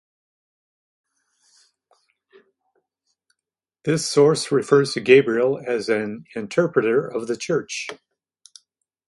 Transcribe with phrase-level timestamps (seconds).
[3.85, 7.85] This source refers to Gabriel as an "interpreter of the church".